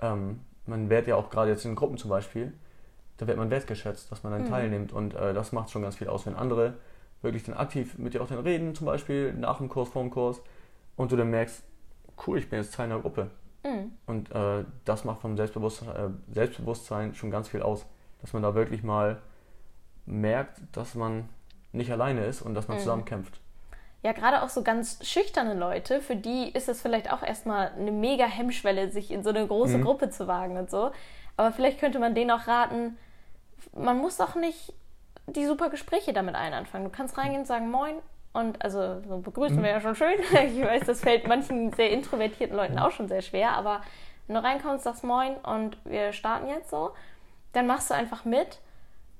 [0.00, 2.52] ähm, man wird ja auch gerade jetzt in Gruppen zum Beispiel,
[3.18, 4.48] da wird man wertgeschätzt, dass man dann mhm.
[4.48, 4.92] teilnimmt.
[4.92, 6.74] Und äh, das macht schon ganz viel aus, wenn andere
[7.22, 10.10] wirklich dann aktiv mit dir auch dann reden, zum Beispiel nach dem Kurs, vor dem
[10.10, 10.40] Kurs,
[10.96, 11.62] und du dann merkst,
[12.26, 13.30] cool, ich bin jetzt Teil einer Gruppe.
[13.64, 13.92] Mhm.
[14.06, 17.86] Und äh, das macht vom Selbstbewusstsein, äh, Selbstbewusstsein schon ganz viel aus.
[18.20, 19.20] Dass man da wirklich mal
[20.06, 21.28] merkt, dass man
[21.72, 22.82] nicht alleine ist und dass man mhm.
[22.82, 23.40] zusammen kämpft.
[24.04, 27.90] Ja, gerade auch so ganz schüchterne Leute, für die ist es vielleicht auch erstmal eine
[27.90, 29.84] mega Hemmschwelle, sich in so eine große mhm.
[29.84, 30.90] Gruppe zu wagen und so.
[31.38, 32.98] Aber vielleicht könnte man denen auch raten,
[33.72, 34.74] man muss doch nicht
[35.26, 36.84] die super Gespräche damit allen anfangen.
[36.84, 37.96] Du kannst reingehen und sagen, moin,
[38.34, 39.62] und also so begrüßen mhm.
[39.62, 40.18] wäre ja schon schön.
[40.32, 43.80] Ich weiß, das fällt manchen sehr introvertierten Leuten auch schon sehr schwer, aber
[44.26, 46.90] wenn du reinkommst, sagst Moin und wir starten jetzt so,
[47.52, 48.58] dann machst du einfach mit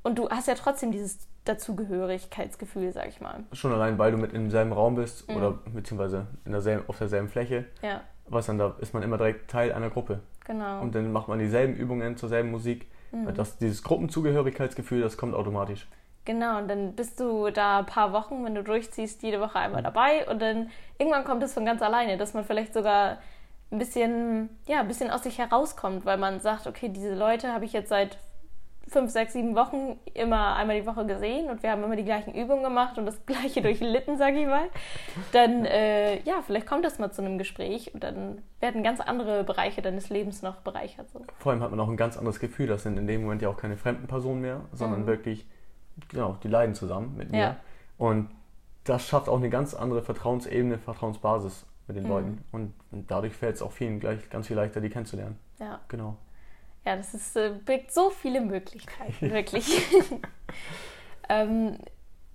[0.05, 3.43] und du hast ja trotzdem dieses Dazugehörigkeitsgefühl, sag ich mal.
[3.53, 5.37] Schon allein, weil du mit in demselben Raum bist mhm.
[5.37, 7.65] oder beziehungsweise in derselben, auf derselben Fläche.
[7.83, 8.03] Ja.
[8.27, 10.21] Was dann da ist man immer direkt Teil einer Gruppe.
[10.45, 10.81] Genau.
[10.81, 12.91] Und dann macht man dieselben Übungen zur selben Musik.
[13.13, 13.35] Mhm.
[13.35, 15.89] Das, dieses Gruppenzugehörigkeitsgefühl, das kommt automatisch.
[16.27, 19.81] Genau, und dann bist du da ein paar Wochen, wenn du durchziehst, jede Woche einmal
[19.81, 19.85] mhm.
[19.85, 23.19] dabei und dann irgendwann kommt es von ganz alleine, dass man vielleicht sogar
[23.71, 27.65] ein bisschen, ja, ein bisschen aus sich herauskommt, weil man sagt, okay, diese Leute habe
[27.65, 28.19] ich jetzt seit
[28.89, 32.35] fünf, sechs, sieben Wochen immer einmal die Woche gesehen und wir haben immer die gleichen
[32.35, 34.67] Übungen gemacht und das gleiche durchlitten, sage ich mal,
[35.33, 39.45] dann äh, ja, vielleicht kommt das mal zu einem Gespräch und dann werden ganz andere
[39.45, 41.11] Bereiche deines Lebens noch bereichert.
[41.11, 41.23] So.
[41.39, 43.49] Vor allem hat man auch ein ganz anderes Gefühl, das sind in dem Moment ja
[43.49, 45.07] auch keine fremden Personen mehr, sondern mhm.
[45.07, 45.47] wirklich
[46.09, 47.39] genau, die leiden zusammen mit mir.
[47.39, 47.57] Ja.
[47.99, 48.31] Und
[48.85, 52.11] das schafft auch eine ganz andere Vertrauensebene, Vertrauensbasis mit den mhm.
[52.11, 52.45] Leuten.
[52.53, 55.39] Und, und dadurch fällt es auch vielen gleich ganz viel leichter, die kennenzulernen.
[55.59, 55.81] Ja.
[55.89, 56.17] Genau.
[56.85, 59.67] Ja, das ist, äh, birgt so viele Möglichkeiten, wirklich.
[61.29, 61.79] ähm,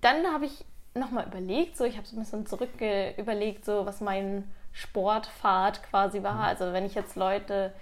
[0.00, 2.70] dann habe ich nochmal überlegt, so ich habe so ein bisschen zurück
[3.16, 6.34] überlegt, so was mein Sportpfad quasi war.
[6.34, 6.40] Mhm.
[6.40, 7.72] Also wenn ich jetzt Leute,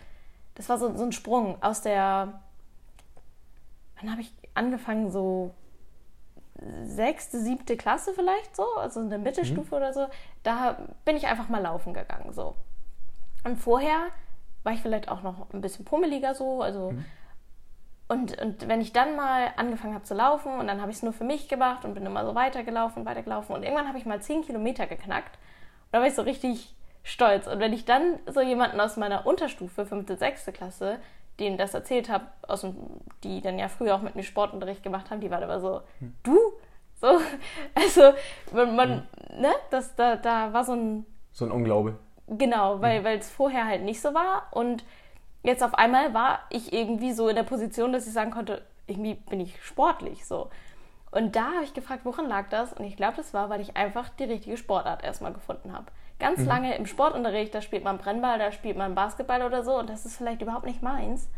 [0.54, 2.40] das war so, so ein Sprung aus der,
[4.00, 5.54] wann habe ich angefangen, so
[6.84, 9.76] sechste, siebte Klasse vielleicht so, also in der Mittelstufe mhm.
[9.76, 10.06] oder so,
[10.42, 12.56] da bin ich einfach mal laufen gegangen so.
[13.44, 14.08] Und vorher
[14.64, 17.04] war ich vielleicht auch noch ein bisschen pummeliger so, also mhm.
[18.08, 21.02] und, und wenn ich dann mal angefangen habe zu laufen und dann habe ich es
[21.02, 24.20] nur für mich gemacht und bin immer so weitergelaufen, weitergelaufen und irgendwann habe ich mal
[24.20, 26.74] zehn Kilometer geknackt und da war ich so richtig
[27.08, 27.46] stolz.
[27.46, 30.98] Und wenn ich dann so jemanden aus meiner Unterstufe, fünfte, sechste Klasse,
[31.40, 32.76] denen das erzählt habe, aus dem,
[33.24, 36.14] die dann ja früher auch mit mir Sportunterricht gemacht haben, die waren aber so, hm.
[36.22, 36.38] du?
[36.96, 37.20] So,
[37.74, 38.12] also
[38.52, 38.90] man, man
[39.30, 39.40] hm.
[39.40, 41.06] ne, das, da, da war so ein...
[41.32, 41.96] So ein Unglaube.
[42.28, 43.20] Genau, weil hm.
[43.20, 44.84] es vorher halt nicht so war und
[45.42, 49.14] jetzt auf einmal war ich irgendwie so in der Position, dass ich sagen konnte, irgendwie
[49.14, 50.50] bin ich sportlich so.
[51.10, 52.72] Und da habe ich gefragt, woran lag das?
[52.74, 55.86] Und ich glaube, das war, weil ich einfach die richtige Sportart erstmal gefunden habe.
[56.18, 56.46] Ganz mhm.
[56.46, 60.04] lange im Sportunterricht, da spielt man Brennball, da spielt man Basketball oder so und das
[60.04, 61.30] ist vielleicht überhaupt nicht meins.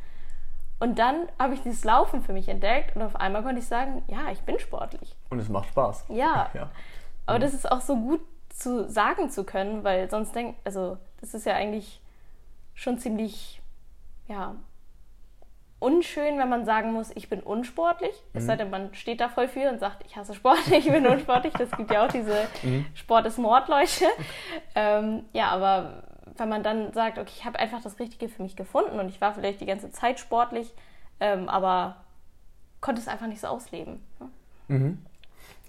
[0.80, 4.02] Und dann habe ich dieses Laufen für mich entdeckt und auf einmal konnte ich sagen,
[4.08, 5.14] ja, ich bin sportlich.
[5.28, 6.06] Und es macht Spaß.
[6.08, 6.48] Ja.
[6.54, 6.70] ja.
[7.26, 7.42] Aber mhm.
[7.42, 11.46] das ist auch so gut zu sagen zu können, weil sonst denkt, also das ist
[11.46, 12.00] ja eigentlich
[12.74, 13.62] schon ziemlich,
[14.28, 14.56] ja,
[15.78, 18.14] unschön, wenn man sagen muss, ich bin unsportlich.
[18.32, 18.38] Mhm.
[18.38, 21.06] Es sei denn, man steht da voll für und sagt, ich hasse Sport, ich bin
[21.06, 21.54] unsportlich.
[21.54, 22.86] Das gibt ja auch diese mhm.
[22.94, 24.04] Sport ist Mord, Leute.
[24.74, 26.04] Ähm, ja, aber
[26.36, 29.20] wenn man dann sagt, okay, ich habe einfach das Richtige für mich gefunden und ich
[29.20, 30.72] war vielleicht die ganze Zeit sportlich,
[31.18, 31.96] ähm, aber
[32.80, 34.00] konnte es einfach nicht so ausleben.
[34.18, 34.28] Ne?
[34.68, 35.06] Mhm.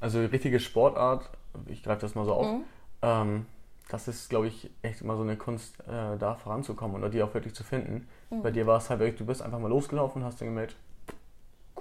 [0.01, 1.29] Also die richtige Sportart,
[1.67, 2.63] ich greife das mal so auf, mhm.
[3.01, 3.45] ähm,
[3.89, 7.33] das ist, glaube ich, echt immer so eine Kunst, äh, da voranzukommen oder die auch
[7.33, 8.07] wirklich zu finden.
[8.29, 8.41] Mhm.
[8.41, 10.75] Bei dir war es halt wirklich, du bist einfach mal losgelaufen und hast dann gemerkt,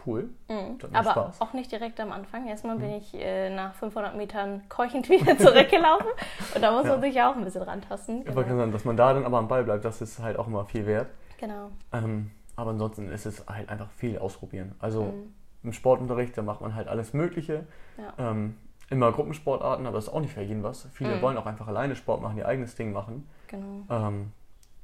[0.07, 0.29] cool.
[0.49, 0.79] Mhm.
[0.93, 1.41] Aber Spaß.
[1.41, 2.47] auch nicht direkt am Anfang.
[2.47, 2.81] Erstmal mhm.
[2.81, 6.09] bin ich äh, nach 500 Metern keuchend wieder zurückgelaufen
[6.55, 6.93] und da muss ja.
[6.93, 8.25] man sich ja auch ein bisschen rantasten.
[8.25, 8.67] Genau.
[8.67, 11.09] Dass man da dann aber am Ball bleibt, das ist halt auch immer viel wert.
[11.39, 11.71] Genau.
[11.93, 14.75] Ähm, aber ansonsten ist es halt einfach viel ausprobieren.
[14.79, 15.33] Also mhm.
[15.63, 17.67] Im Sportunterricht, da macht man halt alles Mögliche.
[17.99, 18.31] Ja.
[18.31, 18.57] Ähm,
[18.89, 20.89] immer Gruppensportarten, aber das ist auch nicht für jeden was.
[20.93, 21.23] Viele mhm.
[21.23, 23.29] wollen auch einfach alleine Sport machen, ihr eigenes Ding machen.
[23.47, 23.85] Genau.
[23.89, 24.33] Ähm,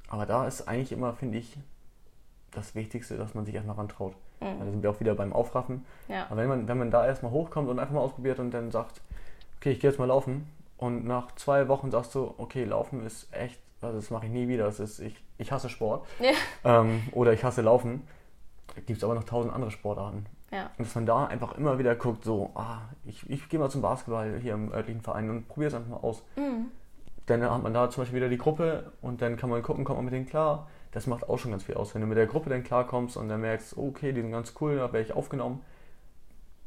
[0.07, 1.57] aber da ist eigentlich immer, finde ich,
[2.51, 4.13] das Wichtigste, dass man sich erstmal rantraut.
[4.39, 4.59] Mhm.
[4.59, 5.85] Da sind wir auch wieder beim Aufraffen.
[6.07, 6.25] Ja.
[6.29, 9.01] Aber wenn man, wenn man da erstmal hochkommt und einfach mal ausprobiert und dann sagt,
[9.57, 13.33] okay, ich gehe jetzt mal laufen und nach zwei Wochen sagst du, okay, Laufen ist
[13.33, 16.31] echt, also das mache ich nie wieder, das ist, ich, ich hasse Sport ja.
[16.81, 18.07] ähm, oder ich hasse Laufen,
[18.85, 20.25] gibt es aber noch tausend andere Sportarten.
[20.51, 20.71] Ja.
[20.77, 23.81] Und dass man da einfach immer wieder guckt, so, ah, ich, ich gehe mal zum
[23.81, 26.23] Basketball hier im örtlichen Verein und probiere es einfach mal aus.
[26.35, 26.67] Mhm.
[27.25, 29.97] Dann hat man da zum Beispiel wieder die Gruppe und dann kann man gucken, kommt
[29.97, 30.69] man mit denen klar.
[30.91, 31.93] Das macht auch schon ganz viel aus.
[31.93, 34.77] Wenn du mit der Gruppe dann klarkommst und dann merkst, okay, die sind ganz cool,
[34.77, 35.61] da werde ich aufgenommen,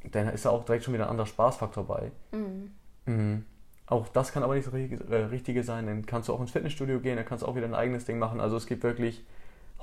[0.05, 2.13] dann ist da auch direkt schon wieder ein anderer Spaßfaktor bei.
[2.33, 2.73] Mhm.
[3.07, 3.47] Mhm.
[3.87, 5.87] auch das kann aber nicht das Richtige sein.
[5.87, 8.19] Dann kannst du auch ins Fitnessstudio gehen, dann kannst du auch wieder ein eigenes Ding
[8.19, 8.41] machen.
[8.41, 9.25] Also es gibt wirklich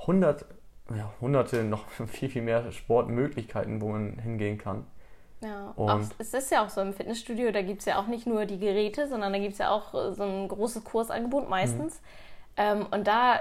[0.06, 0.46] hundert,
[0.94, 4.86] ja, hunderte, noch viel, viel mehr Sportmöglichkeiten, wo man hingehen kann.
[5.40, 8.26] Ja, auch, es ist ja auch so im Fitnessstudio, da gibt es ja auch nicht
[8.26, 12.00] nur die Geräte, sondern da gibt es ja auch äh, so ein großes Kursangebot meistens.
[12.00, 12.06] Mhm.
[12.56, 13.40] Ähm, und da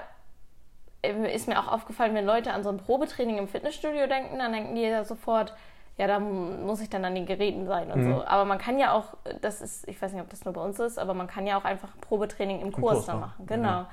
[1.01, 4.51] äh, ist mir auch aufgefallen, wenn Leute an so ein Probetraining im Fitnessstudio denken, dann
[4.51, 5.55] denken die ja sofort,
[5.97, 8.13] ja, da muss ich dann an den Geräten sein und mhm.
[8.13, 8.25] so.
[8.25, 10.79] Aber man kann ja auch, das ist, ich weiß nicht, ob das nur bei uns
[10.79, 13.45] ist, aber man kann ja auch einfach Probetraining im, Im Kurs, Kurs dann machen.
[13.47, 13.81] Genau.
[13.81, 13.87] Mhm.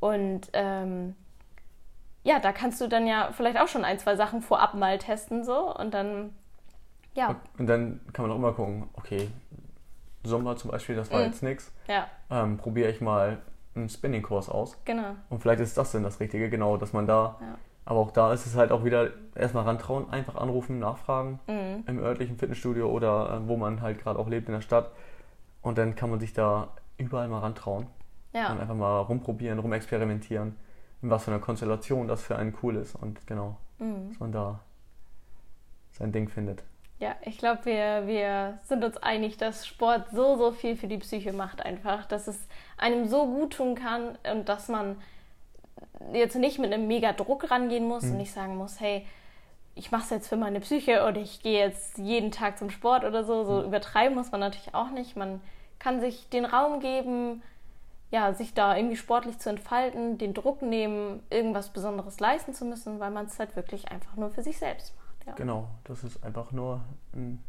[0.00, 1.14] Und ähm,
[2.24, 5.44] ja, da kannst du dann ja vielleicht auch schon ein, zwei Sachen vorab mal testen
[5.44, 6.32] so und dann
[7.14, 7.36] ja.
[7.58, 9.28] Und dann kann man auch immer gucken, okay,
[10.24, 11.26] Sommer zum Beispiel, das war mhm.
[11.26, 11.72] jetzt nichts.
[11.86, 12.08] Ja.
[12.30, 13.38] Ähm, Probiere ich mal
[13.74, 14.76] einen Spinning-Kurs aus.
[14.84, 15.14] Genau.
[15.28, 17.36] Und vielleicht ist das dann das Richtige, genau, dass man da.
[17.40, 17.58] Ja.
[17.84, 21.84] Aber auch da ist es halt auch wieder erstmal rantrauen, einfach anrufen, nachfragen mhm.
[21.86, 24.90] im örtlichen Fitnessstudio oder äh, wo man halt gerade auch lebt in der Stadt.
[25.60, 27.86] Und dann kann man sich da überall mal rantrauen.
[28.32, 28.50] Ja.
[28.50, 30.56] Und einfach mal rumprobieren, rumexperimentieren,
[31.04, 32.96] in was für einer Konstellation das für einen cool ist.
[32.96, 34.08] Und genau, mhm.
[34.08, 34.60] dass man da
[35.92, 36.64] sein Ding findet.
[36.98, 40.98] Ja, ich glaube, wir, wir sind uns einig, dass Sport so, so viel für die
[40.98, 44.96] Psyche macht einfach, dass es einem so gut tun kann und dass man
[46.12, 48.12] jetzt nicht mit einem mega Druck rangehen muss mhm.
[48.12, 49.06] und nicht sagen muss, hey,
[49.74, 53.04] ich mache es jetzt für meine Psyche und ich gehe jetzt jeden Tag zum Sport
[53.04, 53.44] oder so.
[53.44, 53.66] So mhm.
[53.66, 55.16] übertreiben muss man natürlich auch nicht.
[55.16, 55.40] Man
[55.78, 57.42] kann sich den Raum geben,
[58.14, 63.00] ja, sich da irgendwie sportlich zu entfalten, den Druck nehmen, irgendwas Besonderes leisten zu müssen,
[63.00, 65.26] weil man es halt wirklich einfach nur für sich selbst macht.
[65.26, 65.32] Ja.
[65.32, 66.80] Genau, das ist einfach nur
[67.12, 67.42] ein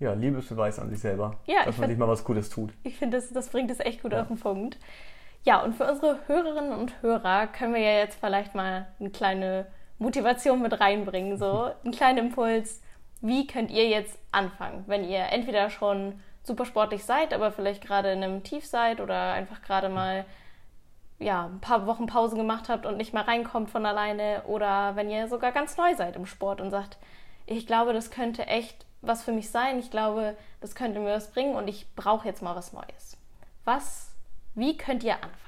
[0.00, 2.72] ja, Liebesbeweis an sich selber, ja, dass man sich mal was Gutes tut.
[2.82, 4.22] Ich finde, das, das bringt es echt gut ja.
[4.22, 4.78] auf den Punkt.
[5.44, 9.66] Ja, und für unsere Hörerinnen und Hörer können wir ja jetzt vielleicht mal eine kleine
[9.98, 12.80] Motivation mit reinbringen, so einen kleinen Impuls.
[13.20, 18.12] Wie könnt ihr jetzt anfangen, wenn ihr entweder schon super sportlich seid, aber vielleicht gerade
[18.12, 20.24] in einem Tief seid oder einfach gerade mal
[21.18, 25.10] ja, ein paar Wochen Pause gemacht habt und nicht mehr reinkommt von alleine oder wenn
[25.10, 26.98] ihr sogar ganz neu seid im Sport und sagt,
[27.46, 31.30] ich glaube, das könnte echt was für mich sein, ich glaube, das könnte mir was
[31.30, 33.16] bringen und ich brauche jetzt mal was Neues.
[33.64, 34.12] Was,
[34.54, 35.40] wie könnt ihr anfangen?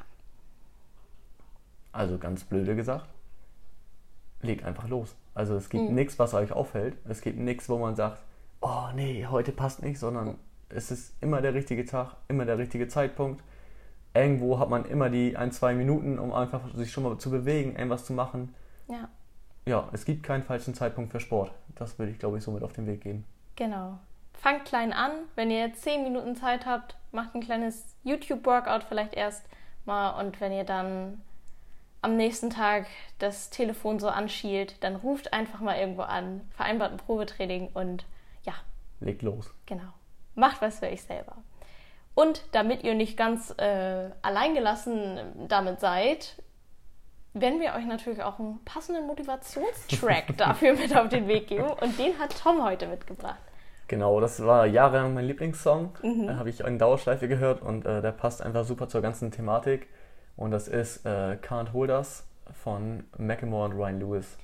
[1.93, 3.09] Also ganz blöde gesagt,
[4.43, 5.15] legt einfach los.
[5.35, 5.95] Also es gibt mhm.
[5.95, 6.97] nichts, was euch auffällt.
[7.09, 8.23] Es gibt nichts, wo man sagt,
[8.61, 10.39] oh nee, heute passt nicht, sondern mhm.
[10.69, 13.43] Es ist immer der richtige Tag, immer der richtige Zeitpunkt
[14.17, 17.77] irgendwo hat man immer die ein, zwei Minuten, um einfach sich schon mal zu bewegen,
[17.77, 18.55] irgendwas zu machen.
[18.89, 19.09] Ja.
[19.67, 21.53] Ja, es gibt keinen falschen Zeitpunkt für Sport.
[21.75, 23.25] Das würde ich, glaube ich, so mit auf den Weg geben.
[23.57, 23.99] Genau.
[24.35, 25.11] Fangt klein an.
[25.35, 29.45] Wenn ihr zehn Minuten Zeit habt, macht ein kleines YouTube-Workout vielleicht erst
[29.85, 30.21] mal.
[30.21, 31.21] Und wenn ihr dann
[32.01, 32.87] am nächsten Tag
[33.19, 38.05] das Telefon so anschielt, dann ruft einfach mal irgendwo an, vereinbart ein Probetraining und
[38.45, 38.55] ja.
[39.01, 39.53] Legt los.
[39.67, 39.93] Genau.
[40.37, 41.37] Macht was für euch selber.
[42.15, 46.37] Und damit ihr nicht ganz äh, alleingelassen damit seid,
[47.35, 51.69] werden wir euch natürlich auch einen passenden Motivationstrack dafür mit auf den Weg geben.
[51.69, 53.41] Und den hat Tom heute mitgebracht.
[53.89, 55.99] Genau, das war jahrelang mein Lieblingssong.
[56.03, 56.27] Mhm.
[56.27, 59.89] Da habe ich in Dauerschleife gehört und äh, der passt einfach super zur ganzen Thematik.
[60.37, 64.39] Und das ist äh, Can't Hold Us von Macklemore und Ryan Lewis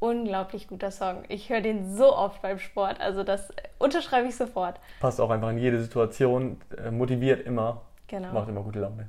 [0.00, 1.24] unglaublich guter Song.
[1.28, 4.78] Ich höre den so oft beim Sport, also das unterschreibe ich sofort.
[5.00, 8.32] Passt auch einfach in jede Situation, äh, motiviert immer, genau.
[8.32, 9.08] macht immer gute Laune.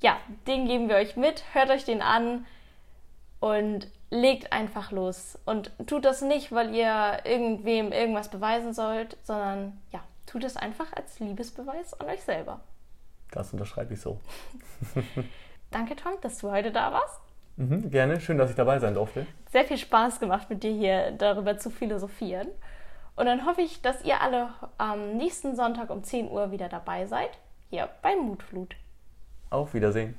[0.00, 2.44] Ja, den geben wir euch mit, hört euch den an
[3.40, 5.38] und legt einfach los.
[5.46, 10.92] Und tut das nicht, weil ihr irgendwem irgendwas beweisen sollt, sondern ja, tut es einfach
[10.92, 12.60] als Liebesbeweis an euch selber.
[13.30, 14.20] Das unterschreibe ich so.
[15.70, 17.20] Danke, Tom, dass du heute da warst.
[17.56, 19.26] Mhm, gerne, schön, dass ich dabei sein durfte.
[19.50, 22.48] Sehr viel Spaß gemacht, mit dir hier darüber zu philosophieren.
[23.14, 27.06] Und dann hoffe ich, dass ihr alle am nächsten Sonntag um 10 Uhr wieder dabei
[27.06, 27.30] seid,
[27.68, 28.74] hier bei Mutflut.
[29.50, 30.14] Auf Wiedersehen.